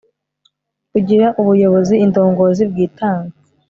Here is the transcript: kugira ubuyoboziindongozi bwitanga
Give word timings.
kugira 0.91 1.25
ubuyoboziindongozi 1.41 2.63
bwitanga 2.71 3.35